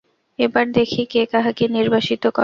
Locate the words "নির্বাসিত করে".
1.67-2.39